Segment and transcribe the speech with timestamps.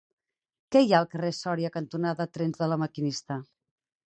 [0.75, 3.39] Què hi ha al carrer Sòria cantonada Trens de La Maquinista?